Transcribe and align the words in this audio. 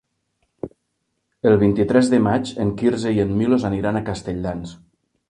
El 1.49 1.57
vint-i-tres 1.63 2.09
de 2.13 2.19
maig 2.29 2.53
en 2.65 2.71
Quirze 2.79 3.13
i 3.19 3.21
en 3.25 3.37
Milos 3.43 3.67
aniran 3.71 4.01
a 4.01 4.03
Castelldans. 4.09 4.73